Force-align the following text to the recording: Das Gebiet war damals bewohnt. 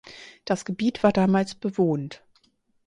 Das 0.45 0.65
Gebiet 0.65 1.03
war 1.03 1.11
damals 1.13 1.53
bewohnt. 1.53 2.23